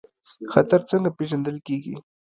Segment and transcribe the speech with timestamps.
[0.53, 1.95] خطر څنګه پیژندل کیږي؟